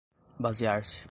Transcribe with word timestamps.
basear-se 0.39 0.97